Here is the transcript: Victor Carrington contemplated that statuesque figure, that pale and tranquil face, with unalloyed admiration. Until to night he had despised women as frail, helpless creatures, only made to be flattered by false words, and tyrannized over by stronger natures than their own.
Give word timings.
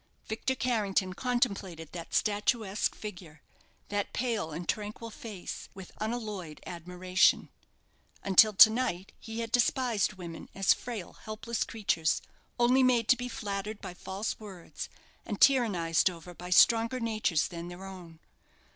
Victor 0.25 0.55
Carrington 0.55 1.13
contemplated 1.13 1.91
that 1.91 2.11
statuesque 2.15 2.95
figure, 2.95 3.43
that 3.89 4.13
pale 4.13 4.51
and 4.51 4.67
tranquil 4.67 5.11
face, 5.11 5.69
with 5.75 5.91
unalloyed 5.99 6.59
admiration. 6.65 7.49
Until 8.23 8.51
to 8.53 8.71
night 8.71 9.11
he 9.19 9.41
had 9.41 9.51
despised 9.51 10.13
women 10.13 10.49
as 10.55 10.73
frail, 10.73 11.13
helpless 11.25 11.63
creatures, 11.63 12.19
only 12.59 12.81
made 12.81 13.07
to 13.09 13.15
be 13.15 13.29
flattered 13.29 13.79
by 13.79 13.93
false 13.93 14.39
words, 14.39 14.89
and 15.23 15.39
tyrannized 15.39 16.09
over 16.09 16.33
by 16.33 16.49
stronger 16.49 16.99
natures 16.99 17.47
than 17.49 17.67
their 17.67 17.85
own. 17.85 18.19